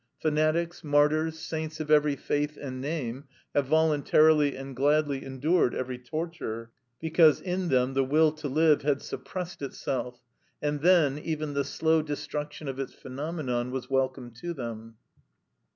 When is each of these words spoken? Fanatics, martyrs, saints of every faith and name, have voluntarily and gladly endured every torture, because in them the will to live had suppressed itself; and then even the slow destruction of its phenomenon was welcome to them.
Fanatics, 0.19 0.83
martyrs, 0.83 1.37
saints 1.37 1.79
of 1.79 1.91
every 1.91 2.15
faith 2.15 2.57
and 2.59 2.81
name, 2.81 3.25
have 3.53 3.67
voluntarily 3.67 4.55
and 4.55 4.75
gladly 4.75 5.23
endured 5.23 5.75
every 5.75 5.99
torture, 5.99 6.71
because 6.99 7.39
in 7.39 7.67
them 7.67 7.93
the 7.93 8.03
will 8.03 8.31
to 8.31 8.47
live 8.47 8.81
had 8.81 9.03
suppressed 9.03 9.61
itself; 9.61 10.23
and 10.59 10.81
then 10.81 11.19
even 11.19 11.53
the 11.53 11.63
slow 11.63 12.01
destruction 12.01 12.67
of 12.67 12.79
its 12.79 12.95
phenomenon 12.95 13.69
was 13.69 13.91
welcome 13.91 14.31
to 14.31 14.55
them. 14.55 14.95